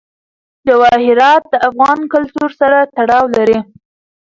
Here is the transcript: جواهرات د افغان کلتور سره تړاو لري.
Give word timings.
جواهرات 0.67 1.43
د 1.49 1.55
افغان 1.69 1.99
کلتور 2.13 2.49
سره 2.59 2.77
تړاو 2.95 3.23
لري. 3.35 3.59